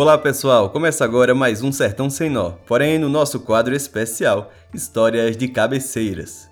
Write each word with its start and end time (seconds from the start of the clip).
Olá 0.00 0.16
pessoal, 0.16 0.70
começa 0.70 1.04
agora 1.04 1.34
mais 1.34 1.62
um 1.62 1.70
Sertão 1.70 2.08
Sem 2.08 2.30
Nó, 2.30 2.52
porém 2.66 2.98
no 2.98 3.06
nosso 3.06 3.38
quadro 3.38 3.74
especial 3.74 4.50
Histórias 4.72 5.36
de 5.36 5.46
Cabeceiras. 5.46 6.48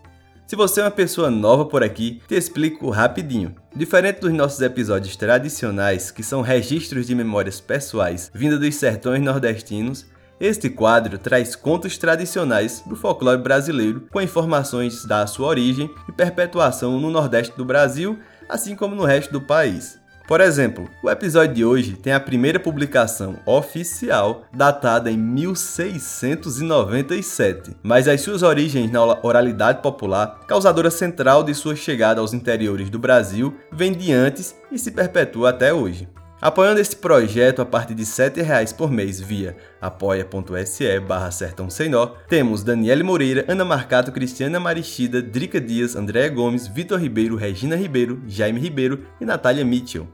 Se 0.47 0.55
você 0.55 0.83
é 0.83 0.85
uma 0.85 0.91
pessoa 0.91 1.31
nova 1.31 1.65
por 1.65 1.83
aqui, 1.83 2.21
te 2.29 2.35
explico 2.35 2.91
rapidinho. 2.91 3.55
Diferente 3.75 4.21
dos 4.21 4.35
nossos 4.35 4.61
episódios 4.61 5.17
tradicionais, 5.17 6.11
que 6.11 6.23
são 6.23 6.43
registros 6.43 7.07
de 7.07 7.15
memórias 7.15 7.59
pessoais 7.59 8.31
vindas 8.35 8.61
dos 8.61 8.75
sertões 8.75 9.23
nordestinos, 9.23 10.05
este 10.39 10.69
quadro 10.69 11.17
traz 11.17 11.57
contos 11.57 11.97
tradicionais 11.97 12.83
do 12.87 12.97
folclore 12.97 13.41
brasileiro 13.41 14.09
com 14.13 14.21
informações 14.21 15.07
da 15.07 15.27
sua 15.27 15.49
origem 15.49 15.91
e 16.07 16.13
perpetuação 16.13 17.01
no 17.01 17.09
Nordeste 17.09 17.57
do 17.57 17.65
Brasil, 17.65 18.19
assim 18.47 18.77
como 18.77 18.95
no 18.95 19.07
resto 19.07 19.33
do 19.33 19.41
país. 19.41 19.99
Por 20.29 20.41
exemplo, 20.43 20.89
o 21.03 21.09
episódio 21.09 21.55
de 21.55 21.65
hoje 21.65 21.95
tem 21.95 22.13
a 22.13 22.21
primeira 22.21 22.61
publicação 22.61 23.37
oficial 23.47 24.43
datada 24.53 25.11
em 25.11 25.17
1697, 25.17 27.75
mas 27.83 28.07
as 28.07 28.21
suas 28.21 28.43
origens 28.43 28.93
na 28.93 29.03
oralidade 29.23 29.81
popular, 29.81 30.41
causadora 30.47 30.91
central 30.91 31.43
de 31.43 31.55
sua 31.55 31.75
chegada 31.75 32.21
aos 32.21 32.35
interiores 32.35 32.91
do 32.91 32.99
Brasil, 32.99 33.57
vem 33.73 33.95
de 33.95 34.13
antes 34.13 34.55
e 34.71 34.79
se 34.79 34.91
perpetua 34.91 35.49
até 35.49 35.73
hoje. 35.73 36.07
Apoiando 36.41 36.79
este 36.79 36.95
projeto 36.95 37.61
a 37.61 37.67
partir 37.67 37.95
de 37.95 38.05
R$ 38.05 38.09
7,00 38.09 38.77
por 38.77 38.93
mês 38.93 39.21
via 39.21 39.57
apoia.se 39.81 41.01
barra 41.01 41.33
Sertão 41.33 41.69
Sem 41.69 41.89
Nó, 41.89 42.15
temos 42.29 42.63
Daniele 42.63 43.03
Moreira, 43.03 43.45
Ana 43.49 43.65
Marcato, 43.65 44.13
Cristiana 44.13 44.61
Marichida, 44.61 45.21
Drica 45.21 45.61
Dias, 45.61 45.97
Andréa 45.97 46.29
Gomes, 46.29 46.69
Vitor 46.69 47.01
Ribeiro, 47.01 47.35
Regina 47.35 47.75
Ribeiro, 47.75 48.23
Jaime 48.29 48.61
Ribeiro 48.61 49.05
e 49.21 49.25
Natália 49.25 49.65
Mitchell. 49.65 50.07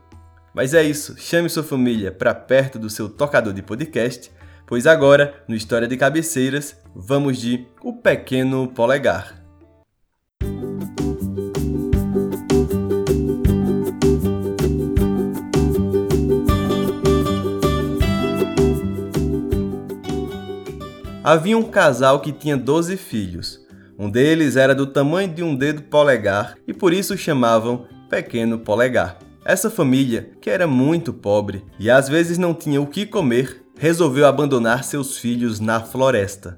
Mas 0.55 0.73
é 0.73 0.81
isso, 0.81 1.17
chame 1.17 1.49
sua 1.49 1.63
família 1.63 2.13
para 2.13 2.33
perto 2.33 2.79
do 2.79 2.89
seu 2.89 3.09
tocador 3.09 3.51
de 3.51 3.61
podcast, 3.61 4.31
pois 4.65 4.87
agora, 4.87 5.43
no 5.49 5.53
História 5.53 5.85
de 5.85 5.97
Cabeceiras, 5.97 6.77
vamos 6.95 7.37
de 7.37 7.67
O 7.83 7.91
Pequeno 7.91 8.65
Polegar. 8.69 9.43
Havia 21.21 21.57
um 21.57 21.63
casal 21.63 22.21
que 22.21 22.31
tinha 22.31 22.55
12 22.55 22.95
filhos. 22.95 23.59
Um 23.99 24.09
deles 24.09 24.55
era 24.55 24.73
do 24.73 24.87
tamanho 24.87 25.33
de 25.33 25.43
um 25.43 25.53
dedo 25.53 25.81
polegar 25.81 26.55
e 26.65 26.73
por 26.73 26.93
isso 26.93 27.17
chamavam 27.17 27.87
Pequeno 28.09 28.59
Polegar. 28.59 29.24
Essa 29.47 29.69
família, 29.69 30.31
que 30.41 30.49
era 30.49 30.65
muito 30.65 31.13
pobre 31.13 31.63
e 31.77 31.87
às 31.87 32.09
vezes 32.09 32.35
não 32.35 32.51
tinha 32.51 32.81
o 32.81 32.87
que 32.87 33.05
comer, 33.05 33.63
resolveu 33.77 34.25
abandonar 34.25 34.83
seus 34.83 35.19
filhos 35.19 35.59
na 35.59 35.79
floresta. 35.79 36.57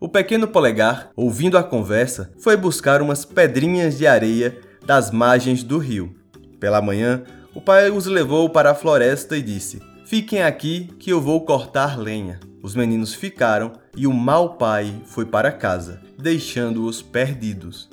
O 0.00 0.08
pequeno 0.08 0.48
polegar, 0.48 1.10
ouvindo 1.14 1.56
a 1.56 1.62
conversa, 1.62 2.32
foi 2.40 2.56
buscar 2.56 3.00
umas 3.00 3.24
pedrinhas 3.24 3.96
de 3.96 4.04
areia 4.04 4.58
das 4.84 5.12
margens 5.12 5.62
do 5.62 5.78
rio. 5.78 6.12
Pela 6.58 6.82
manhã, 6.82 7.22
o 7.54 7.60
pai 7.60 7.88
os 7.88 8.06
levou 8.06 8.50
para 8.50 8.72
a 8.72 8.74
floresta 8.74 9.36
e 9.36 9.42
disse: 9.42 9.80
Fiquem 10.04 10.42
aqui 10.42 10.88
que 10.98 11.10
eu 11.10 11.20
vou 11.20 11.44
cortar 11.44 11.96
lenha. 11.96 12.40
Os 12.60 12.74
meninos 12.74 13.14
ficaram 13.14 13.74
e 13.96 14.08
o 14.08 14.12
mau 14.12 14.56
pai 14.56 14.92
foi 15.06 15.24
para 15.24 15.52
casa, 15.52 16.00
deixando-os 16.18 17.00
perdidos. 17.00 17.88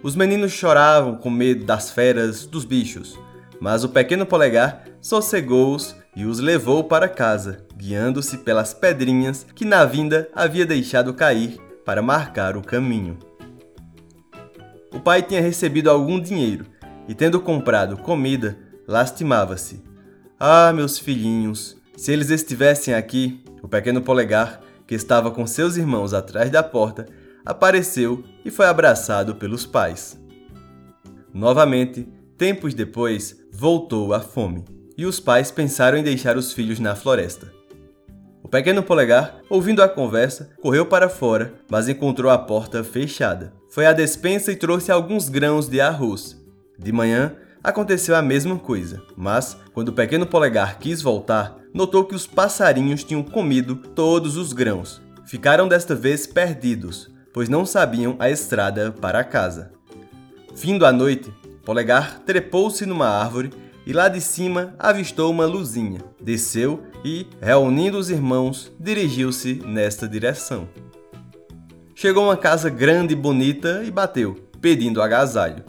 Os 0.00 0.14
meninos 0.14 0.52
choravam 0.52 1.16
com 1.16 1.28
medo 1.28 1.64
das 1.64 1.90
feras, 1.90 2.46
dos 2.46 2.64
bichos, 2.64 3.18
mas 3.60 3.84
o 3.84 3.88
pequeno 3.88 4.24
polegar 4.24 4.84
sossegou-os 5.00 5.96
e 6.14 6.24
os 6.24 6.38
levou 6.38 6.84
para 6.84 7.08
casa, 7.08 7.66
guiando-se 7.76 8.38
pelas 8.38 8.74
pedrinhas 8.74 9.46
que 9.54 9.64
na 9.64 9.84
vinda 9.84 10.28
havia 10.34 10.66
deixado 10.66 11.14
cair 11.14 11.58
para 11.84 12.02
marcar 12.02 12.56
o 12.56 12.62
caminho. 12.62 13.18
O 14.92 15.00
pai 15.00 15.22
tinha 15.22 15.40
recebido 15.40 15.90
algum 15.90 16.20
dinheiro 16.20 16.66
e, 17.06 17.14
tendo 17.14 17.40
comprado 17.40 17.96
comida, 17.96 18.58
lastimava-se. 18.86 19.82
Ah, 20.38 20.72
meus 20.72 20.98
filhinhos, 20.98 21.76
se 21.96 22.12
eles 22.12 22.30
estivessem 22.30 22.94
aqui, 22.94 23.44
o 23.62 23.68
pequeno 23.68 24.00
polegar, 24.00 24.60
que 24.86 24.94
estava 24.94 25.30
com 25.30 25.46
seus 25.46 25.76
irmãos 25.76 26.14
atrás 26.14 26.50
da 26.50 26.62
porta, 26.62 27.06
apareceu 27.44 28.24
e 28.44 28.50
foi 28.50 28.66
abraçado 28.66 29.34
pelos 29.34 29.66
pais. 29.66 30.18
Novamente, 31.32 32.08
tempos 32.36 32.72
depois, 32.72 33.36
voltou 33.60 34.14
a 34.14 34.20
fome, 34.20 34.64
e 34.96 35.04
os 35.04 35.18
pais 35.18 35.50
pensaram 35.50 35.98
em 35.98 36.02
deixar 36.04 36.36
os 36.36 36.52
filhos 36.52 36.78
na 36.78 36.94
floresta. 36.94 37.52
O 38.40 38.46
pequeno 38.46 38.84
polegar, 38.84 39.40
ouvindo 39.50 39.82
a 39.82 39.88
conversa, 39.88 40.50
correu 40.62 40.86
para 40.86 41.08
fora, 41.08 41.54
mas 41.68 41.88
encontrou 41.88 42.30
a 42.30 42.38
porta 42.38 42.84
fechada. 42.84 43.52
Foi 43.68 43.84
à 43.84 43.92
despensa 43.92 44.52
e 44.52 44.56
trouxe 44.56 44.92
alguns 44.92 45.28
grãos 45.28 45.68
de 45.68 45.80
arroz. 45.80 46.40
De 46.78 46.92
manhã, 46.92 47.34
aconteceu 47.60 48.14
a 48.14 48.22
mesma 48.22 48.56
coisa, 48.60 49.02
mas 49.16 49.56
quando 49.74 49.88
o 49.88 49.92
pequeno 49.92 50.24
polegar 50.24 50.78
quis 50.78 51.02
voltar, 51.02 51.58
notou 51.74 52.04
que 52.04 52.14
os 52.14 52.28
passarinhos 52.28 53.02
tinham 53.02 53.24
comido 53.24 53.74
todos 53.74 54.36
os 54.36 54.52
grãos. 54.52 55.02
Ficaram 55.26 55.66
desta 55.66 55.96
vez 55.96 56.28
perdidos, 56.28 57.10
pois 57.34 57.48
não 57.48 57.66
sabiam 57.66 58.14
a 58.20 58.30
estrada 58.30 58.92
para 58.92 59.24
casa. 59.24 59.72
Vindo 60.54 60.86
à 60.86 60.92
noite, 60.92 61.28
Polegar 61.68 62.20
trepou-se 62.20 62.86
numa 62.86 63.06
árvore 63.06 63.50
e 63.84 63.92
lá 63.92 64.08
de 64.08 64.22
cima 64.22 64.74
avistou 64.78 65.30
uma 65.30 65.44
luzinha. 65.44 66.00
Desceu 66.18 66.82
e, 67.04 67.26
reunindo 67.42 67.98
os 67.98 68.08
irmãos, 68.08 68.72
dirigiu-se 68.80 69.56
nesta 69.66 70.08
direção. 70.08 70.66
Chegou 71.94 72.24
a 72.24 72.28
uma 72.28 72.36
casa 72.38 72.70
grande 72.70 73.12
e 73.12 73.16
bonita 73.16 73.82
e 73.84 73.90
bateu, 73.90 74.34
pedindo 74.62 75.02
agasalho. 75.02 75.62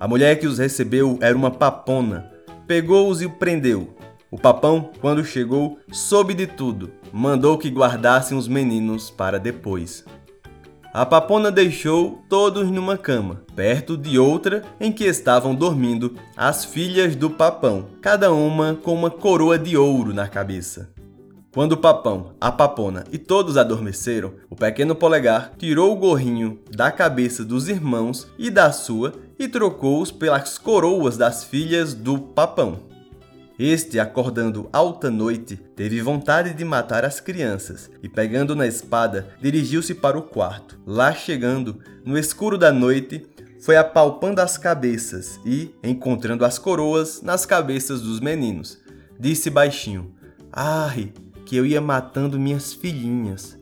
A 0.00 0.08
mulher 0.08 0.40
que 0.40 0.46
os 0.46 0.56
recebeu 0.56 1.18
era 1.20 1.36
uma 1.36 1.50
papona. 1.50 2.32
Pegou-os 2.66 3.20
e 3.20 3.26
o 3.26 3.30
prendeu. 3.30 3.94
O 4.30 4.38
papão, 4.38 4.92
quando 4.98 5.22
chegou, 5.26 5.78
soube 5.92 6.32
de 6.32 6.46
tudo. 6.46 6.90
Mandou 7.12 7.58
que 7.58 7.68
guardassem 7.68 8.38
os 8.38 8.48
meninos 8.48 9.10
para 9.10 9.38
depois. 9.38 10.06
A 10.94 11.04
papona 11.04 11.50
deixou 11.50 12.22
todos 12.28 12.70
numa 12.70 12.96
cama, 12.96 13.42
perto 13.56 13.96
de 13.96 14.16
outra 14.16 14.62
em 14.78 14.92
que 14.92 15.02
estavam 15.02 15.52
dormindo 15.52 16.14
as 16.36 16.64
filhas 16.64 17.16
do 17.16 17.28
papão, 17.28 17.86
cada 18.00 18.32
uma 18.32 18.78
com 18.80 18.94
uma 18.94 19.10
coroa 19.10 19.58
de 19.58 19.76
ouro 19.76 20.14
na 20.14 20.28
cabeça. 20.28 20.92
Quando 21.52 21.72
o 21.72 21.76
papão, 21.76 22.36
a 22.40 22.52
papona 22.52 23.02
e 23.10 23.18
todos 23.18 23.56
adormeceram, 23.56 24.34
o 24.48 24.54
pequeno 24.54 24.94
polegar 24.94 25.54
tirou 25.58 25.92
o 25.92 25.96
gorrinho 25.96 26.60
da 26.70 26.92
cabeça 26.92 27.44
dos 27.44 27.68
irmãos 27.68 28.28
e 28.38 28.48
da 28.48 28.70
sua 28.70 29.14
e 29.36 29.48
trocou-os 29.48 30.12
pelas 30.12 30.58
coroas 30.58 31.16
das 31.16 31.42
filhas 31.42 31.92
do 31.92 32.20
papão. 32.20 32.93
Este, 33.58 34.00
acordando 34.00 34.68
alta 34.72 35.10
noite, 35.10 35.56
teve 35.56 36.00
vontade 36.00 36.52
de 36.52 36.64
matar 36.64 37.04
as 37.04 37.20
crianças 37.20 37.88
e, 38.02 38.08
pegando 38.08 38.56
na 38.56 38.66
espada, 38.66 39.28
dirigiu-se 39.40 39.94
para 39.94 40.18
o 40.18 40.22
quarto. 40.22 40.78
Lá 40.84 41.12
chegando, 41.12 41.78
no 42.04 42.18
escuro 42.18 42.58
da 42.58 42.72
noite, 42.72 43.24
foi 43.60 43.76
apalpando 43.76 44.40
as 44.40 44.58
cabeças 44.58 45.38
e, 45.46 45.72
encontrando 45.84 46.44
as 46.44 46.58
coroas 46.58 47.22
nas 47.22 47.46
cabeças 47.46 48.00
dos 48.02 48.18
meninos, 48.18 48.78
disse 49.18 49.48
baixinho: 49.48 50.12
Ai, 50.52 51.12
que 51.46 51.54
eu 51.54 51.64
ia 51.64 51.80
matando 51.80 52.38
minhas 52.38 52.72
filhinhas. 52.74 53.56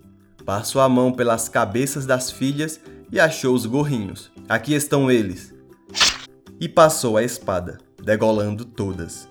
Passou 0.44 0.80
a 0.80 0.88
mão 0.88 1.12
pelas 1.12 1.48
cabeças 1.48 2.06
das 2.06 2.30
filhas 2.30 2.80
e 3.12 3.20
achou 3.20 3.54
os 3.54 3.66
gorrinhos. 3.66 4.32
Aqui 4.48 4.74
estão 4.74 5.10
eles. 5.10 5.54
E 6.58 6.68
passou 6.68 7.16
a 7.16 7.22
espada, 7.22 7.78
degolando 8.02 8.64
todas. 8.64 9.28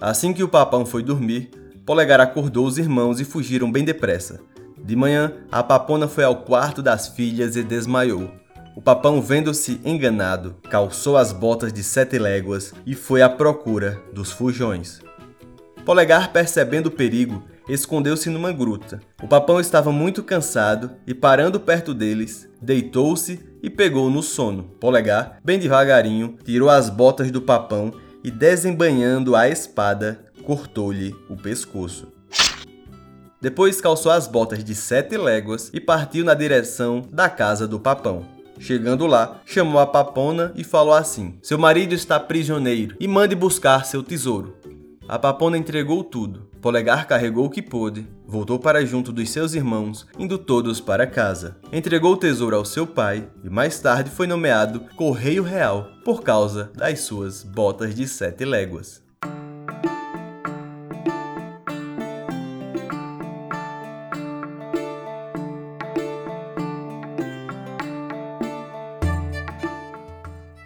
Assim 0.00 0.32
que 0.32 0.44
o 0.44 0.48
papão 0.48 0.86
foi 0.86 1.02
dormir, 1.02 1.50
Polegar 1.84 2.20
acordou 2.20 2.66
os 2.66 2.76
irmãos 2.76 3.18
e 3.18 3.24
fugiram 3.24 3.72
bem 3.72 3.82
depressa. 3.82 4.40
De 4.76 4.94
manhã, 4.94 5.32
a 5.50 5.62
papona 5.62 6.06
foi 6.06 6.22
ao 6.22 6.36
quarto 6.36 6.82
das 6.82 7.08
filhas 7.08 7.56
e 7.56 7.62
desmaiou. 7.62 8.30
O 8.76 8.82
papão, 8.82 9.22
vendo-se 9.22 9.80
enganado, 9.84 10.54
calçou 10.70 11.16
as 11.16 11.32
botas 11.32 11.72
de 11.72 11.82
sete 11.82 12.18
léguas 12.18 12.74
e 12.86 12.94
foi 12.94 13.22
à 13.22 13.28
procura 13.28 14.00
dos 14.12 14.30
fujões. 14.30 15.00
Polegar, 15.84 16.30
percebendo 16.30 16.88
o 16.88 16.92
perigo, 16.92 17.42
escondeu-se 17.68 18.28
numa 18.28 18.52
gruta. 18.52 19.00
O 19.22 19.26
papão 19.26 19.58
estava 19.58 19.90
muito 19.90 20.22
cansado 20.22 20.90
e, 21.06 21.14
parando 21.14 21.58
perto 21.58 21.92
deles, 21.92 22.48
deitou-se 22.60 23.40
e 23.62 23.70
pegou 23.70 24.10
no 24.10 24.22
sono. 24.22 24.64
Polegar, 24.78 25.38
bem 25.42 25.58
devagarinho, 25.58 26.36
tirou 26.44 26.68
as 26.68 26.90
botas 26.90 27.30
do 27.30 27.40
papão 27.40 27.92
e, 28.28 28.30
desembanhando 28.30 29.34
a 29.34 29.48
espada, 29.48 30.20
cortou-lhe 30.44 31.16
o 31.30 31.36
pescoço. 31.36 32.08
Depois 33.40 33.80
calçou 33.80 34.12
as 34.12 34.26
botas 34.26 34.62
de 34.62 34.74
sete 34.74 35.16
léguas 35.16 35.70
e 35.72 35.80
partiu 35.80 36.26
na 36.26 36.34
direção 36.34 37.02
da 37.10 37.30
casa 37.30 37.66
do 37.66 37.80
papão. 37.80 38.26
Chegando 38.60 39.06
lá, 39.06 39.40
chamou 39.46 39.80
a 39.80 39.86
papona 39.86 40.52
e 40.54 40.62
falou 40.62 40.92
assim: 40.92 41.38
Seu 41.40 41.56
marido 41.56 41.94
está 41.94 42.20
prisioneiro 42.20 42.96
e 43.00 43.08
mande 43.08 43.34
buscar 43.34 43.86
seu 43.86 44.02
tesouro. 44.02 44.58
A 45.08 45.18
papona 45.18 45.56
entregou 45.56 46.04
tudo. 46.04 46.50
Polegar 46.60 47.06
carregou 47.06 47.46
o 47.46 47.50
que 47.50 47.62
pôde, 47.62 48.06
voltou 48.26 48.58
para 48.58 48.84
junto 48.84 49.10
dos 49.10 49.30
seus 49.30 49.54
irmãos, 49.54 50.06
indo 50.18 50.36
todos 50.36 50.82
para 50.82 51.06
casa. 51.06 51.56
Entregou 51.72 52.12
o 52.12 52.16
tesouro 52.16 52.56
ao 52.56 52.64
seu 52.66 52.86
pai 52.86 53.26
e 53.42 53.48
mais 53.48 53.80
tarde 53.80 54.10
foi 54.10 54.26
nomeado 54.26 54.80
Correio 54.96 55.42
Real 55.42 55.88
por 56.04 56.22
causa 56.22 56.70
das 56.74 57.00
suas 57.00 57.42
botas 57.42 57.94
de 57.94 58.06
sete 58.06 58.44
léguas. 58.44 59.07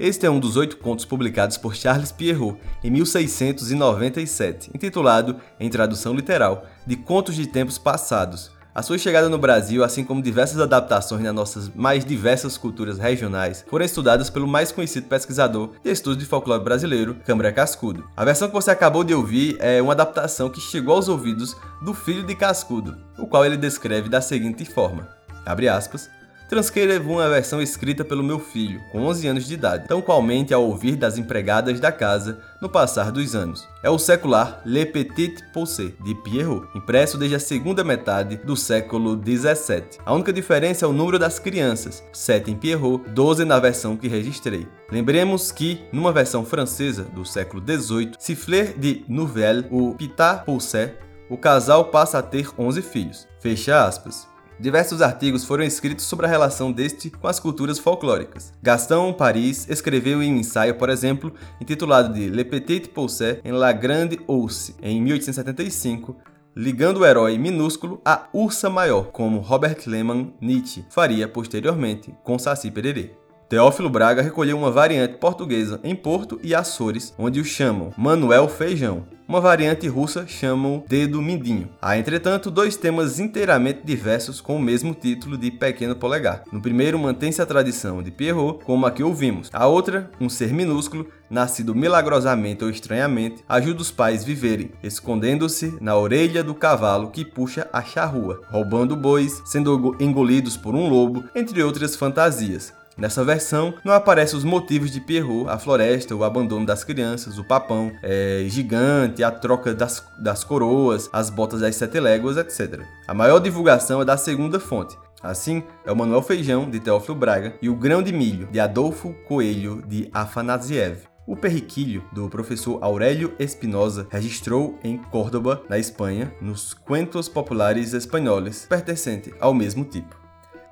Este 0.02 0.26
é 0.26 0.30
um 0.30 0.40
dos 0.40 0.56
oito 0.56 0.78
contos 0.78 1.04
publicados 1.04 1.56
por 1.56 1.76
Charles 1.76 2.10
Pierrot 2.10 2.58
em 2.82 2.90
1697, 2.90 4.72
intitulado, 4.74 5.36
em 5.60 5.70
tradução 5.70 6.12
literal, 6.12 6.66
de 6.84 6.96
Contos 6.96 7.36
de 7.36 7.46
Tempos 7.46 7.78
Passados. 7.78 8.50
A 8.74 8.82
sua 8.82 8.98
chegada 8.98 9.28
no 9.28 9.38
Brasil, 9.38 9.84
assim 9.84 10.02
como 10.02 10.20
diversas 10.20 10.58
adaptações 10.58 11.22
nas 11.22 11.32
nossas 11.32 11.72
mais 11.72 12.04
diversas 12.04 12.58
culturas 12.58 12.98
regionais, 12.98 13.64
foram 13.70 13.84
estudadas 13.84 14.28
pelo 14.28 14.48
mais 14.48 14.72
conhecido 14.72 15.06
pesquisador 15.06 15.70
de 15.84 15.92
estudos 15.92 16.18
de 16.18 16.28
folclore 16.28 16.64
brasileiro, 16.64 17.14
Câmara 17.24 17.52
Cascudo. 17.52 18.04
A 18.16 18.24
versão 18.24 18.48
que 18.48 18.54
você 18.54 18.72
acabou 18.72 19.04
de 19.04 19.14
ouvir 19.14 19.56
é 19.60 19.80
uma 19.80 19.92
adaptação 19.92 20.50
que 20.50 20.60
chegou 20.60 20.96
aos 20.96 21.06
ouvidos 21.06 21.56
do 21.80 21.94
filho 21.94 22.26
de 22.26 22.34
Cascudo, 22.34 22.98
o 23.16 23.28
qual 23.28 23.46
ele 23.46 23.56
descreve 23.56 24.08
da 24.08 24.20
seguinte 24.20 24.64
forma: 24.64 25.06
abre 25.46 25.68
aspas 25.68 26.10
transcrevo 26.52 27.12
uma 27.14 27.30
versão 27.30 27.62
escrita 27.62 28.04
pelo 28.04 28.22
meu 28.22 28.38
filho, 28.38 28.82
com 28.92 29.06
11 29.06 29.26
anos 29.26 29.46
de 29.46 29.54
idade, 29.54 29.88
tão 29.88 30.02
qualmente 30.02 30.52
ao 30.52 30.62
ouvir 30.62 30.96
das 30.96 31.16
empregadas 31.16 31.80
da 31.80 31.90
casa 31.90 32.40
no 32.60 32.68
passar 32.68 33.10
dos 33.10 33.34
anos. 33.34 33.66
É 33.82 33.88
o 33.88 33.98
secular 33.98 34.60
Le 34.66 34.84
Petit 34.84 35.42
Poussé, 35.50 35.94
de 36.04 36.14
Pierrot, 36.16 36.68
impresso 36.76 37.16
desde 37.16 37.36
a 37.36 37.40
segunda 37.40 37.82
metade 37.82 38.36
do 38.36 38.54
século 38.54 39.18
XVII. 39.18 39.98
A 40.04 40.12
única 40.12 40.30
diferença 40.30 40.84
é 40.84 40.88
o 40.88 40.92
número 40.92 41.18
das 41.18 41.38
crianças, 41.38 42.04
7 42.12 42.50
em 42.50 42.54
Pierrot, 42.54 43.08
12 43.08 43.46
na 43.46 43.58
versão 43.58 43.96
que 43.96 44.06
registrei. 44.06 44.68
Lembremos 44.90 45.50
que, 45.50 45.80
numa 45.90 46.12
versão 46.12 46.44
francesa 46.44 47.04
do 47.04 47.24
século 47.24 47.62
XVIII, 47.66 48.12
Siffler 48.18 48.78
de 48.78 49.06
Nouvelle, 49.08 49.66
o 49.70 49.94
Pitat 49.94 50.44
Poussé, 50.44 50.98
o 51.30 51.38
casal 51.38 51.86
passa 51.86 52.18
a 52.18 52.22
ter 52.22 52.50
11 52.58 52.82
filhos. 52.82 53.26
Fecha 53.40 53.86
aspas. 53.86 54.30
Diversos 54.60 55.02
artigos 55.02 55.44
foram 55.44 55.64
escritos 55.64 56.04
sobre 56.04 56.26
a 56.26 56.28
relação 56.28 56.70
deste 56.70 57.10
com 57.10 57.26
as 57.26 57.40
culturas 57.40 57.78
folclóricas. 57.78 58.52
Gaston 58.62 59.12
Paris 59.12 59.66
escreveu 59.68 60.22
em 60.22 60.32
um 60.32 60.36
ensaio, 60.36 60.76
por 60.76 60.88
exemplo, 60.88 61.32
intitulado 61.60 62.12
de 62.12 62.28
Le 62.28 62.44
Petit 62.44 62.88
Poucet 62.88 63.40
en 63.44 63.52
la 63.52 63.72
Grande 63.72 64.20
Ourse, 64.26 64.76
em 64.82 65.00
1875, 65.00 66.16
ligando 66.54 66.98
o 66.98 67.06
herói 67.06 67.38
minúsculo 67.38 68.00
à 68.04 68.28
ursa 68.32 68.68
maior, 68.68 69.06
como 69.06 69.40
Robert 69.40 69.78
Lehmann 69.86 70.34
Nietzsche 70.40 70.84
faria 70.90 71.26
posteriormente 71.26 72.14
com 72.22 72.38
Saci 72.38 72.70
Pererê. 72.70 73.21
Teófilo 73.52 73.90
Braga 73.90 74.22
recolheu 74.22 74.56
uma 74.56 74.70
variante 74.70 75.18
portuguesa 75.18 75.78
em 75.84 75.94
Porto 75.94 76.40
e 76.42 76.54
Açores, 76.54 77.12
onde 77.18 77.38
o 77.38 77.44
chamam 77.44 77.92
Manuel 77.98 78.48
Feijão. 78.48 79.04
Uma 79.28 79.42
variante 79.42 79.86
russa 79.86 80.26
chamam 80.26 80.82
Dedo 80.88 81.20
Mindinho. 81.20 81.68
Há, 81.80 81.98
entretanto, 81.98 82.50
dois 82.50 82.78
temas 82.78 83.20
inteiramente 83.20 83.80
diversos 83.84 84.40
com 84.40 84.56
o 84.56 84.58
mesmo 84.58 84.94
título 84.94 85.36
de 85.36 85.50
Pequeno 85.50 85.94
Polegar. 85.94 86.44
No 86.50 86.62
primeiro, 86.62 86.98
mantém-se 86.98 87.42
a 87.42 87.46
tradição 87.46 88.02
de 88.02 88.10
Pierrot, 88.10 88.64
como 88.64 88.86
a 88.86 88.90
que 88.90 89.02
ouvimos. 89.02 89.50
A 89.52 89.66
outra, 89.66 90.10
um 90.18 90.30
ser 90.30 90.50
minúsculo, 90.54 91.06
nascido 91.28 91.74
milagrosamente 91.74 92.64
ou 92.64 92.70
estranhamente, 92.70 93.44
ajuda 93.46 93.82
os 93.82 93.90
pais 93.90 94.24
viverem, 94.24 94.70
escondendo-se 94.82 95.76
na 95.78 95.94
orelha 95.94 96.42
do 96.42 96.54
cavalo 96.54 97.10
que 97.10 97.22
puxa 97.22 97.68
a 97.70 97.82
charrua, 97.82 98.40
roubando 98.48 98.96
bois, 98.96 99.42
sendo 99.44 99.94
engolidos 100.00 100.56
por 100.56 100.74
um 100.74 100.88
lobo, 100.88 101.24
entre 101.34 101.62
outras 101.62 101.94
fantasias. 101.94 102.72
Nessa 102.96 103.24
versão, 103.24 103.74
não 103.84 103.92
aparecem 103.92 104.36
os 104.36 104.44
motivos 104.44 104.90
de 104.90 105.00
Pierrot, 105.00 105.48
a 105.48 105.58
floresta, 105.58 106.14
o 106.14 106.24
abandono 106.24 106.66
das 106.66 106.84
crianças, 106.84 107.38
o 107.38 107.44
papão 107.44 107.92
é, 108.02 108.44
gigante, 108.48 109.24
a 109.24 109.30
troca 109.30 109.74
das, 109.74 110.04
das 110.18 110.44
coroas, 110.44 111.08
as 111.12 111.30
botas 111.30 111.60
das 111.60 111.76
sete 111.76 111.98
léguas, 111.98 112.36
etc. 112.36 112.82
A 113.08 113.14
maior 113.14 113.38
divulgação 113.38 114.02
é 114.02 114.04
da 114.04 114.16
segunda 114.16 114.60
fonte, 114.60 114.96
Assim, 115.22 115.62
é 115.84 115.92
o 115.92 115.96
Manuel 115.96 116.20
Feijão, 116.20 116.68
de 116.68 116.80
Teófilo 116.80 117.14
Braga, 117.14 117.54
e 117.62 117.68
o 117.68 117.76
Grão 117.76 118.02
de 118.02 118.12
Milho, 118.12 118.48
de 118.50 118.58
Adolfo 118.58 119.14
Coelho, 119.28 119.80
de 119.86 120.10
Afanasiev. 120.12 121.02
O 121.24 121.36
perriquilho 121.36 122.04
do 122.12 122.28
professor 122.28 122.78
Aurélio 122.82 123.32
Espinosa 123.38 124.08
registrou 124.10 124.76
em 124.82 124.98
Córdoba, 124.98 125.62
na 125.68 125.78
Espanha, 125.78 126.34
nos 126.40 126.74
Cuentos 126.74 127.28
Populares 127.28 127.94
Espanhóis, 127.94 128.66
pertencente 128.68 129.32
ao 129.38 129.54
mesmo 129.54 129.84
tipo. 129.84 130.21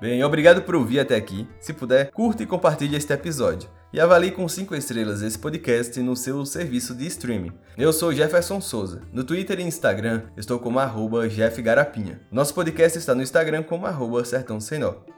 Bem, 0.01 0.23
obrigado 0.23 0.63
por 0.63 0.73
ouvir 0.73 0.99
até 0.99 1.15
aqui. 1.15 1.47
Se 1.59 1.73
puder, 1.73 2.09
curta 2.09 2.41
e 2.41 2.47
compartilhe 2.47 2.95
este 2.95 3.13
episódio. 3.13 3.69
E 3.93 3.99
avalie 3.99 4.31
com 4.31 4.49
5 4.49 4.73
estrelas 4.73 5.21
esse 5.21 5.37
podcast 5.37 6.01
no 6.01 6.15
seu 6.15 6.43
serviço 6.43 6.95
de 6.95 7.05
streaming. 7.05 7.51
Eu 7.77 7.93
sou 7.93 8.11
Jefferson 8.11 8.59
Souza. 8.59 9.03
No 9.13 9.23
Twitter 9.23 9.59
e 9.59 9.63
Instagram 9.63 10.23
estou 10.35 10.57
como 10.57 10.79
arroba 10.79 11.29
jeffgarapinha. 11.29 12.19
Nosso 12.31 12.51
podcast 12.51 12.97
está 12.97 13.13
no 13.13 13.21
Instagram 13.21 13.61
como 13.61 13.85
arroba 13.85 14.25
sertão 14.25 14.57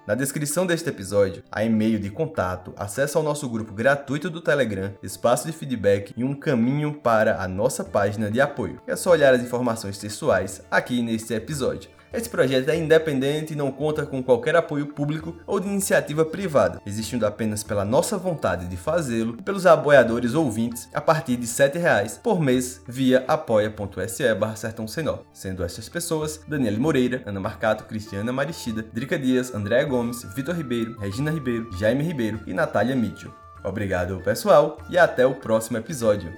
Na 0.06 0.16
descrição 0.16 0.66
deste 0.66 0.90
episódio, 0.90 1.44
há 1.50 1.64
e-mail 1.64 1.98
de 1.98 2.10
contato, 2.10 2.74
acesso 2.76 3.18
ao 3.18 3.24
nosso 3.24 3.48
grupo 3.48 3.74
gratuito 3.74 4.30
do 4.30 4.42
Telegram, 4.42 4.94
espaço 5.02 5.48
de 5.48 5.54
feedback 5.54 6.14
e 6.18 6.26
um 6.26 6.34
caminho 6.34 6.94
para 6.96 7.42
a 7.42 7.48
nossa 7.48 7.86
página 7.86 8.30
de 8.30 8.42
apoio. 8.42 8.82
É 8.86 8.98
só 8.98 9.12
olhar 9.12 9.34
as 9.34 9.42
informações 9.42 9.98
textuais 9.98 10.62
aqui 10.70 11.02
neste 11.02 11.34
episódio. 11.34 12.03
Esse 12.14 12.30
projeto 12.30 12.70
é 12.70 12.78
independente 12.78 13.54
e 13.54 13.56
não 13.56 13.72
conta 13.72 14.06
com 14.06 14.22
qualquer 14.22 14.56
apoio 14.56 14.86
público 14.86 15.36
ou 15.48 15.60
de 15.60 15.68
iniciativa 15.68 16.24
privada, 16.24 16.80
existindo 16.86 17.26
apenas 17.26 17.64
pela 17.64 17.84
nossa 17.84 18.18
vontade 18.18 18.68
de 18.68 18.78
fazê-lo 18.78 19.36
e 19.40 19.42
pelos 19.42 19.66
apoiadores 19.66 20.36
ouvintes 20.36 20.88
a 20.94 21.02
partir 21.02 21.36
de 21.38 21.48
R$ 21.48 21.80
reais 21.80 22.20
por 22.22 22.40
mês 22.40 22.82
via 22.88 23.24
apoia.se 23.28 24.34
barra 24.36 24.56
Sertão 24.56 24.88
Senó, 24.88 25.20
sendo 25.34 25.64
essas 25.64 25.90
pessoas 25.90 26.40
Daniele 26.48 26.80
Moreira, 26.80 27.24
Ana 27.26 27.40
Marcato, 27.40 27.86
Cristiana 27.86 28.32
Maristida, 28.32 28.86
Drica 28.94 29.18
Dias, 29.18 29.54
Andréa 29.54 29.84
Gomes, 29.84 30.24
Vitor 30.36 30.56
Ribeiro, 30.56 31.00
Regina 31.00 31.32
Ribeiro, 31.32 31.70
Jaime 31.78 32.04
Ribeiro 32.04 32.40
e 32.46 32.54
Natália 32.54 32.96
Mitchell. 32.96 33.34
Obrigado, 33.64 34.22
pessoal, 34.22 34.78
e 34.90 34.98
até 34.98 35.26
o 35.26 35.36
próximo 35.36 35.78
episódio. 35.78 36.32